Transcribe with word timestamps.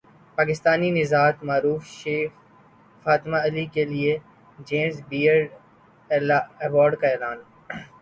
پاکستانی 0.37 0.89
نژاد 0.97 1.35
معروف 1.47 1.81
شیف 1.97 2.31
فاطمہ 3.05 3.37
علی 3.47 3.65
کیلئے 3.73 4.13
جیمز 4.67 4.95
بیئرڈ 5.09 5.47
ایوارڈ 6.61 6.93
کا 7.01 7.07
اعلان 7.09 7.37